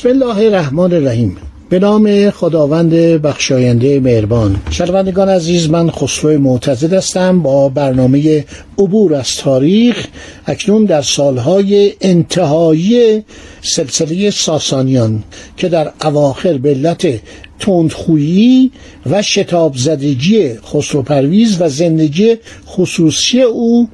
[0.00, 1.36] بسم الله الرحمن الرحیم.
[1.70, 4.56] به نام خداوند بخشاینده مهربان.
[4.70, 7.42] شنوندگان عزیز من خسرو معتزد هستم.
[7.42, 8.44] با برنامه
[8.78, 10.06] عبور از تاریخ
[10.46, 13.24] اکنون در سالهای انتهایی
[13.62, 15.22] سلسله ساسانیان
[15.56, 17.20] که در اواخر به علت
[17.58, 18.70] تندخویی
[19.10, 23.88] و شتاب زدگی خسرو پرویز و زندگی خصوصی او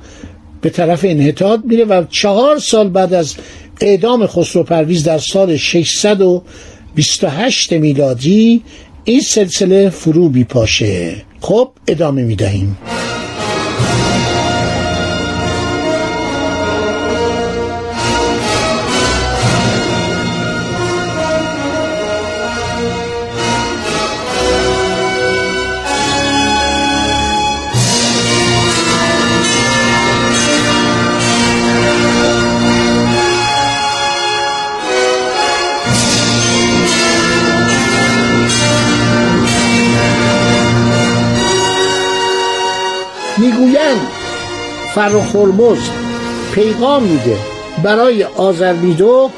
[0.67, 3.35] به طرف انحطاط میره و چهار سال بعد از
[3.81, 8.63] اعدام خسرو پرویز در سال 628 میلادی
[9.05, 12.79] این سلسله فرو بیپاشه خب ادامه می‌دهیم.
[44.97, 45.79] فرخ هرمز
[46.53, 47.37] پیغام میده
[47.83, 49.31] برای آذربیدو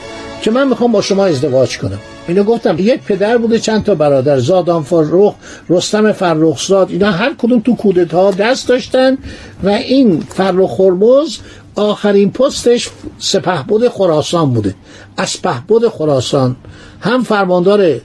[0.43, 1.99] که من می‌خوام با شما ازدواج کنم.
[2.29, 5.35] اینو گفتم یک پدر بوده چند تا برادر زادان فرخ
[5.69, 9.19] رستم فرخزاد اینا هر کدوم تو کودتا دست داشتن
[9.65, 11.39] و این فرخ هرمز
[11.75, 12.89] آخرین پستش
[13.19, 14.75] سپهبد خراسان بوده.
[15.19, 16.57] اسپهبد خراسان
[17.01, 18.01] هم فرماندار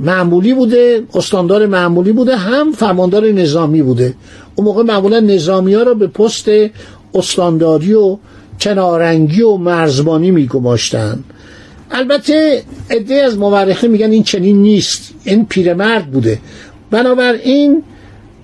[0.00, 4.14] معمولی بوده استاندار معمولی بوده هم فرماندار نظامی بوده.
[4.56, 6.48] اون موقع معمولا نظامی ها را به پست
[7.16, 8.18] استانداری و
[8.60, 11.24] کنارنگی و مرزبانی میگماشتن.
[11.90, 15.14] البته عده از مورخه میگن این چنین نیست.
[15.24, 16.38] این پیرمرد بوده.
[16.90, 17.82] بنابراین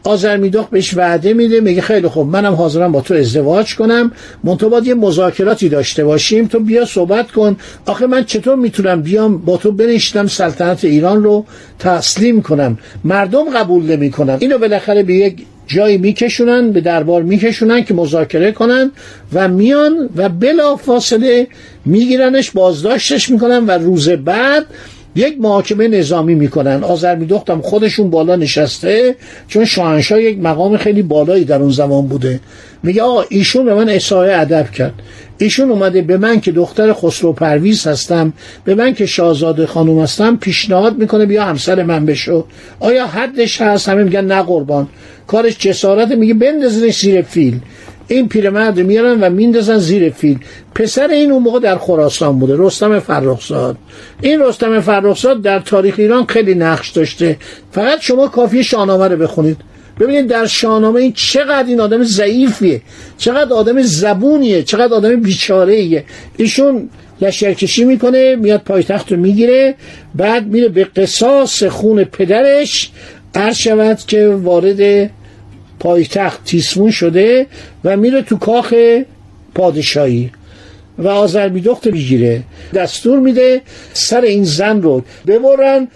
[0.04, 4.12] آزرمیداخ بهش وعده میده میگه خیلی خوب منم حاضرم با تو ازدواج کنم.
[4.44, 6.46] منتها باید یه مذاکراتی داشته باشیم.
[6.46, 7.56] تو بیا صحبت کن.
[7.86, 11.44] آخه من چطور می‌تونم بیام با تو بنشتم سلطنت ایران رو
[11.78, 14.36] تسلیم کنم؟ مردم قبول نمی‌کنن.
[14.40, 18.90] اینو بالاخره به یک جایی میکشونن به دربار میکشونن که مذاکره کنن
[19.32, 21.46] و میان و بلا فاصله
[21.84, 24.66] میگیرنش بازداشتش می‌کنن و روز بعد
[25.14, 26.84] یک محاکمه نظامی می‌کنن.
[26.84, 29.16] آذر میدختم خودشون بالا نشسته
[29.48, 32.40] چون شاهنشاه یک مقام خیلی بالایی در اون زمان بوده.
[32.82, 34.94] میگه آقا ایشون به من احسای ادب کرد.
[35.38, 38.32] ایشون اومده به من که دختر خسرو پرویز هستم
[38.64, 42.44] به من که شاهزاده خانم هستم پیشنهاد می‌کنه بیا همسر من بشو.
[42.80, 44.88] آیا حدش هست؟ همه میگن نه قربان.
[45.26, 47.60] کارش جسارت میگه بندازنش زیر فیل.
[48.08, 50.38] این پیرمرد میارن و میندازن زیر فیل.
[50.74, 53.76] پسر این اون موقع در خراسان بوده رستم فرخزاد.
[54.20, 57.36] این رستم فرخزاد در تاریخ ایران خیلی نقش داشته.
[57.72, 59.56] فقط شما کافی شاهنامه رو بخونید.
[60.00, 62.82] ببینید در شاهنامه این چقدر این آدم ضعیفیه.
[63.18, 64.62] چقدر آدم زبونیه.
[64.62, 66.04] چقدر آدم بیچاره ایه
[66.36, 66.88] ایشون
[67.20, 69.74] لشکرکشی می‌کنه میاد پایتخت رو می‌گیره
[70.14, 72.90] بعد میره به قصاص خون پدرش.
[73.34, 75.10] عرض شود که وارد
[75.82, 77.46] پایتخت تیسمون شده
[77.84, 78.74] و میره تو کاخ
[79.54, 80.30] پادشاهی
[80.98, 82.42] و آذربیدخت می‌گیره.
[82.74, 83.60] دستور میده
[83.92, 85.88] سر این زن رو ببرن.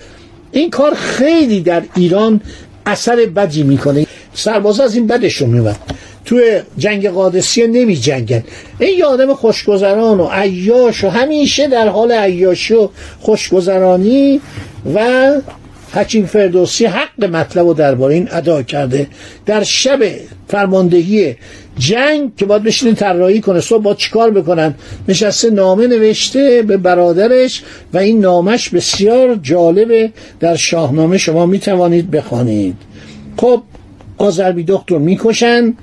[0.52, 2.41] این کار خیلی در ایران
[2.86, 4.06] اثر بدی می‌کنه.
[4.34, 5.76] سربازا از این بدشون میومد
[6.24, 8.44] توی جنگ قادسیه نمی جنگن
[8.78, 12.88] این آدم خوشگذران و عیاش و همیشه در حال عیاشی و
[13.21, 14.41] خوشگذرانی
[14.94, 15.30] و
[15.92, 19.06] حکیم فردوسی حق مطلب رو درباره این ادا کرده.
[19.47, 19.98] در شب
[20.48, 21.36] فرماندهی
[21.78, 24.74] جنگ که باید بشینه طراحی کنه صبح با چیکار بکنن؟
[25.09, 27.62] نشسته نامه نوشته به برادرش
[27.92, 30.12] و این نامش بسیار جالبه.
[30.41, 32.77] در شاهنامه شما می‌توانید بخوانید.
[33.36, 33.62] خب
[34.18, 35.74] آذربیدخت رو می‌کشن.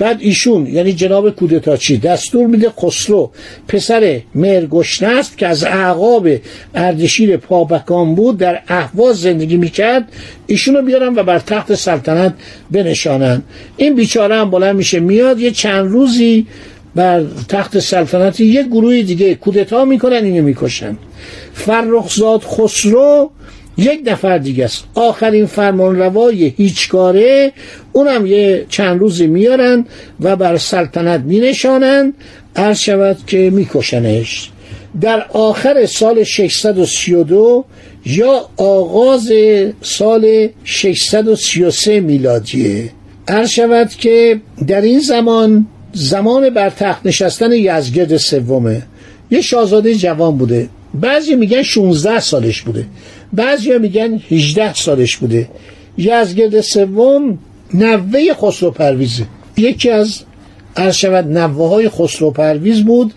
[0.00, 3.30] بعد ایشون یعنی جناب کودتاچی دستور میده خسرو
[3.68, 6.28] پسر مرگشنه است که از اعقاب
[6.74, 10.12] اردشیر پابکان بود در اهواز زندگی می‌کرد
[10.46, 12.34] ایشون رو بیارن و بر تخت سلطنت
[12.70, 13.42] بنشانن.
[13.76, 16.46] این بیچاره هم بلند میشه میاد یه چند روزی
[16.94, 20.96] بر تخت سلطنتی یک گروه دیگه کودتا می‌کنن اینو می‌کشن.
[21.54, 23.30] فرخزاد خسرو
[23.80, 24.84] یک نفر دیگه است.
[24.94, 27.52] آخرین فرمان روای هیچکاره
[27.92, 29.86] اونم یه چند روزی میارن
[30.20, 32.12] و بر سلطنت مینشانن.
[32.56, 34.50] عرض شود که میکشنش.
[35.00, 37.64] در آخر سال 632
[38.06, 39.32] یا آغاز
[39.82, 42.90] سال 633 میلادیه.
[43.28, 48.82] هر شود که در این زمان زمان بر تخت نشستن یزگرد سومه.
[49.30, 50.68] یه شاهزاده جوان بوده.
[50.94, 52.86] بعضی میگن 16 سالش بوده.
[53.32, 55.48] بعضی میگن 18 سالش بوده.
[55.98, 57.38] یزگرد سوم
[57.74, 59.24] نوه خسرو پرویزه
[59.56, 60.22] یکی از
[60.92, 63.12] شود نوه های خسرو پرویز بود.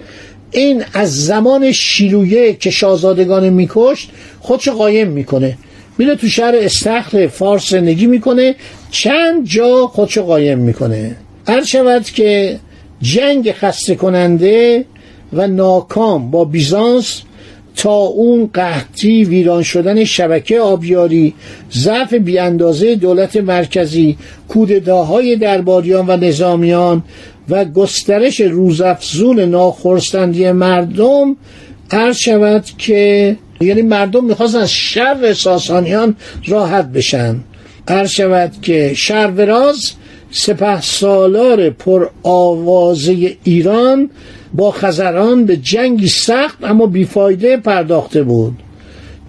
[0.51, 5.57] این از زمان شیلویه که شاهزادگان میکشت خودشو قایم می‌کنه.
[5.97, 8.55] میره تو شهر استخر فارس زندگی می‌کنه.
[8.91, 11.15] چند جا خودشو قایم می‌کنه.
[11.47, 12.59] هر که
[13.01, 14.85] جنگ خسته کننده
[15.33, 17.21] و ناکام با بیزانس
[17.75, 21.33] تا اون قحطی ویران شدن شبکه آبیاری
[21.73, 24.17] ضعف بیاندازه دولت مرکزی
[24.47, 27.03] کودتاهای درباریان و نظامیان
[27.49, 31.35] و گسترش روزافزون ناخرسندی مردم
[31.91, 36.15] عرض شود که یعنی مردم می‌خواستن از شر ساسانیان
[36.47, 37.35] راحت بشن.
[37.87, 39.91] عرض شود که شروراز
[40.31, 44.09] سپه سالار پر آوازه ایران
[44.53, 48.53] با خزران به جنگی سخت اما بیفایده پرداخته بود.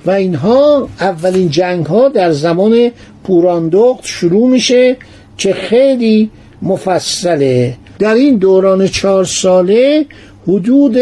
[0.06, 2.90] و اینها اولین جنگ ها در زمان
[3.24, 4.96] پوراندخت شروع میشه
[5.38, 6.30] که خیلی
[6.62, 7.76] مفصله.
[7.98, 10.06] در این دوران چهار ساله
[10.48, 10.96] حدود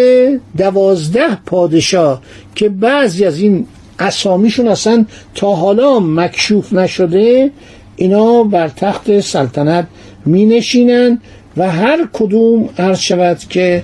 [0.56, 2.22] دوازده پادشاه
[2.54, 3.66] که بعضی از این
[3.98, 5.04] اسامیشون اصلا
[5.34, 7.50] تا حالا مکشوف نشده
[7.96, 9.86] اینا بر تخت سلطنت
[10.26, 11.20] می نشینن
[11.56, 13.82] و هر کدوم عرض شود که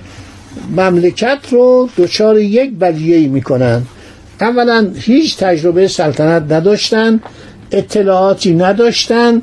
[0.77, 3.81] مملکت رو دچار یک بلیهی می‌کنن.
[4.41, 7.19] اولا هیچ تجربه سلطنت نداشتن
[7.71, 9.41] اطلاعاتی نداشتن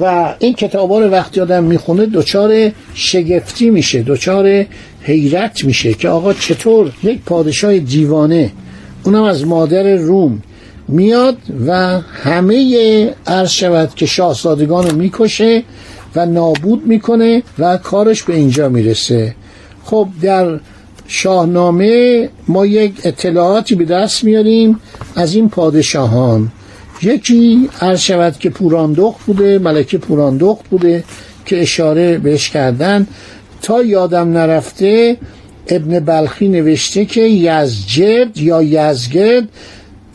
[0.00, 4.64] و این کتابا رو وقتی آدم می‌خونه دچار شگفتی میشه دچار
[5.02, 8.52] حیرت میشه که آقا چطور یک پادشاه دیوانه
[9.04, 10.42] اونم از مادر روم
[10.88, 11.36] میاد
[11.66, 15.62] و همه عرض شود که شاهزادگان رو می‌کشه
[16.16, 19.34] و نابود می‌کنه و کارش به اینجا می‌رسه.
[19.86, 20.60] خب در
[21.08, 24.80] شاهنامه ما یک اطلاعاتی به دست میاریم
[25.16, 26.52] از این پادشاهان.
[27.02, 31.04] یکی عرض شود که پوراندخت بوده ملکه پوراندخت بوده
[31.44, 33.06] که اشاره بهش کردن.
[33.62, 35.16] تا یادم نرفته
[35.68, 39.48] ابن بلخی نوشته که یزجرد یا یزگرد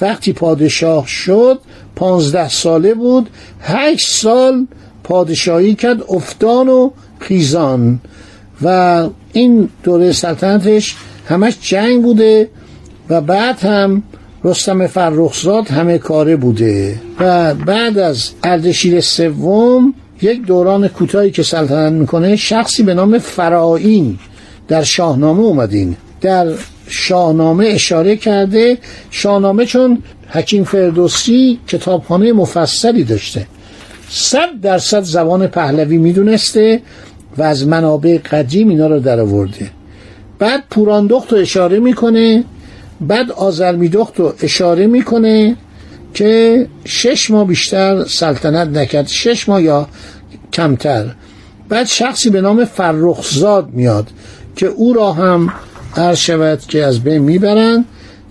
[0.01, 1.59] وقتی پادشاه شد
[1.95, 3.29] پانزده ساله بود
[3.61, 4.67] هشت سال
[5.03, 7.99] پادشاهی کرد افتان و خیزان.
[8.63, 10.95] و این دوره سلطنتش
[11.29, 12.49] همش جنگ بوده
[13.09, 14.03] و بعد هم
[14.43, 21.93] رستم فرخزاد همه کاره بوده و بعد از اردشیر سوم یک دوران کوتاهی که سلطنت
[21.93, 24.19] می‌کنه شخصی به نام فرائین
[24.67, 25.95] در شاهنامه اومدین.
[26.21, 26.47] در
[26.87, 28.77] شاهنامه اشاره کرده
[29.11, 33.47] شاهنامه چون حکیم فردوسی کتابخانه مفصلی داشته.
[34.09, 36.81] صد درصد زبان پهلوی می‌دونسته.
[37.37, 39.69] و از منابع قدیم اینا رو در آورده.
[40.39, 42.43] بعد پوراندخت رو اشاره می‌کنه
[43.01, 45.55] بعد آزرمیدخت رو اشاره می‌کنه
[46.13, 49.07] که شش ماه بیشتر سلطنت نکرد.
[49.07, 49.87] شش ماه یا
[50.53, 51.05] کمتر.
[51.69, 54.07] بعد شخصی به نام فرخزاد میاد
[54.55, 55.53] که او را هم
[55.95, 57.85] عرض شود که از بین می‌برن.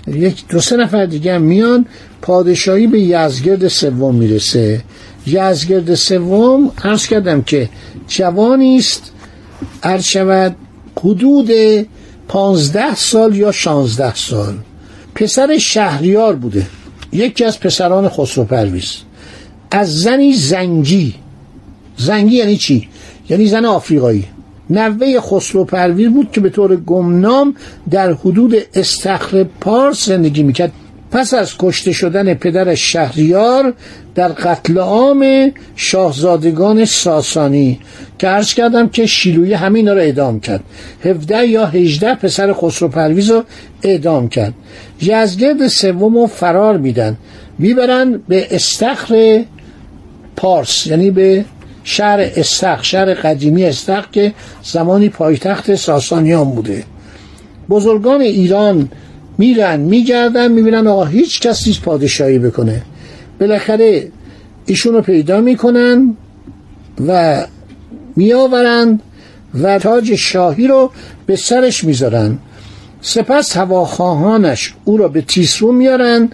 [0.07, 1.87] یک دو سه نفر دیگه میان.
[2.23, 4.81] پادشاهی به یزگرد سوم می‌رسه.
[5.27, 7.69] یزگرد سوم عرض کردم که
[8.09, 9.13] جوانی است
[9.83, 10.57] عرض شود
[11.01, 11.51] حدود
[12.29, 14.55] پانزده سال یا شانزده سال.
[15.15, 16.67] پسر شهریار بوده
[17.13, 18.97] یکی از پسران خسرو پرویز
[19.71, 21.15] از زنی زنگی
[21.97, 22.89] زنگی یعنی چی؟
[23.29, 24.25] یعنی زن آفریقایی.
[24.71, 27.55] نوه خسرو پرویز بود که به طور گمنام
[27.91, 30.73] در حدود استخر پارس زندگی می‌کرد.
[31.11, 33.75] پس از کشته شدن پدر شهریار
[34.15, 37.81] در قتل عام شاهزادگان ساسانی
[38.19, 40.61] که عرض کردم که شیلوی همین را اعدام کرد.
[41.05, 43.45] 17 یا 18 پسر خسرو پرویز رو
[43.83, 44.55] اعدام کرد.
[45.03, 47.17] یزگرد سوم فرار میدن.
[47.59, 49.45] می‌برن به استخر
[50.37, 51.45] پارس یعنی به
[51.85, 56.85] شهر استخ شهر قدیمی استخ که زمانی پایتخت ساسانیان بوده.
[57.71, 58.89] بزرگان ایران
[59.41, 62.83] میرن میگردن می‌بینن آقا هیچ کس پادشاهی بکنه.
[63.41, 64.09] بالاخره
[64.67, 66.17] ایشون رو پیدا می‌کنن
[67.09, 67.43] و
[68.17, 69.03] میآورند
[69.63, 70.91] و تاج شاهی رو
[71.27, 72.39] به سرش می‌ذارن.
[73.01, 76.29] سپس هواخواهانش او را به تیسرو میارن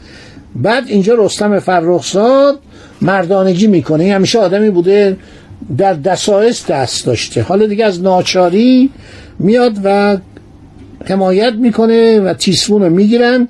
[0.56, 2.58] بعد اینجا رستم فرخزاد
[3.02, 4.14] مردانگی می‌کنه.
[4.14, 5.16] همیشه آدمی بوده
[5.78, 7.42] در دسایس دست داشته.
[7.42, 8.90] حالا دیگه از ناچاری
[9.38, 10.16] میاد و
[11.06, 13.48] حمایت می‌کنه و تیسفون رو می‌گیرن.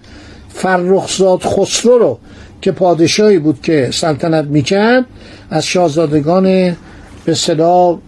[0.48, 2.18] فرخزاد خسرو رو
[2.62, 5.04] که پادشاهی بود که سلطنت می‌کرد
[5.50, 6.76] از شاهزادگان
[7.25, 7.98] به صدا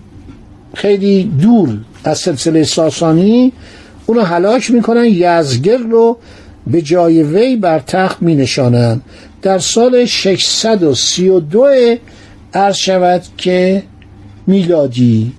[0.74, 3.52] خیلی دور از سلسله ساسانی
[4.06, 6.16] اونو هلاک می‌کنن یزگر رو
[6.66, 9.02] به جای وی بر تخت می نشانند
[9.42, 11.66] در سال 632
[12.54, 13.82] عرض شود که
[14.46, 15.32] میلادی.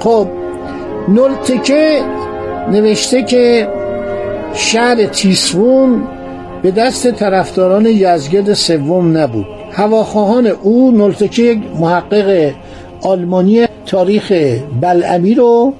[0.00, 0.28] خب
[1.08, 2.00] نلتکه
[2.70, 3.68] نوشته که
[4.54, 6.02] شهر تیسفون
[6.62, 9.46] به دست طرفداران یزگرد سوم نبود.
[9.72, 12.52] هواخواهان او نلتکه محقق
[13.02, 14.32] آلمانی تاریخ
[14.80, 15.72] بلعمی رو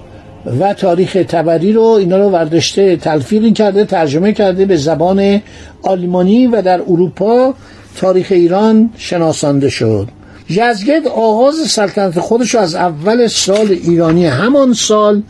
[0.61, 5.41] و تاریخ تبری رو اینا رو ورداشته تلفیقی کرده ترجمه کرده به زبان
[5.83, 7.55] آلمانی و در اروپا
[7.97, 10.09] تاریخ ایران شناسانده شد.
[10.51, 15.23] یزگرد آغاز سلطنت خودش از اول سال ایرانی همان سال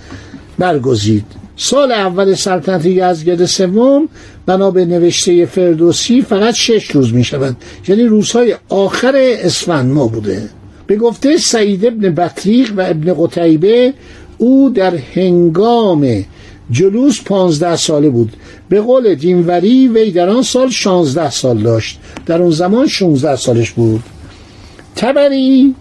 [0.58, 1.24] برگزید.
[1.56, 4.08] سال اول سلطنت یزگرد سوم
[4.46, 7.56] بنا به نوشته فردوسی فقط شش روز می شود.
[7.88, 10.48] یعنی روزهای آخر اسفند ما بوده.
[10.86, 13.94] به گفته سعید ابن بطریق و ابن قتیبه
[14.38, 16.24] او در هنگام
[16.70, 18.32] جلوس پانزده ساله بود.
[18.68, 21.98] به قول دینوری وی در آن سال شانزده سال داشت.
[22.26, 24.02] در اون زمان 16 سالش بود.
[24.97, 25.75] تبری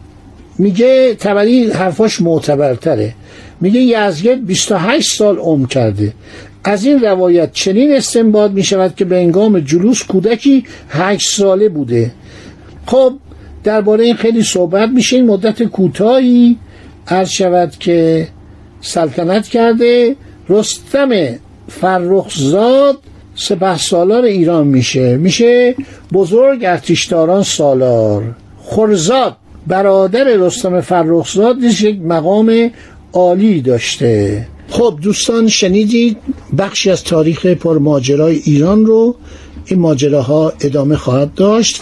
[0.58, 3.14] میگه تبری حرفاش معتبرتره.
[3.62, 6.14] میگه یزگرد 28 سال عمر کرده.
[6.64, 12.12] از این روایت چنین استنباط می شود که به انگام جلوس کودکی 8 ساله بوده.
[12.86, 13.14] خب
[13.64, 15.16] درباره این خیلی صحبت میشه.
[15.16, 16.58] این مدت کوتاهی
[17.08, 18.28] عرض شود که
[18.82, 20.16] سلطنت کرده.
[20.50, 21.10] رستم
[21.68, 22.98] فرخزاد
[23.36, 25.18] سپه سالار ایران میشه.
[25.18, 25.76] میشه
[26.14, 28.36] بزرگ ارتشداران سالار.
[28.70, 29.36] خرزاد
[29.68, 32.72] برادر رستم فرخزاد یک مقام
[33.14, 34.48] عالی داشته.
[34.70, 36.18] خب دوستان شنیدید
[36.58, 39.16] بخشی از تاریخ پرماجرای ایران رو.
[39.66, 41.80] این ماجراها ادامه خواهد داشت.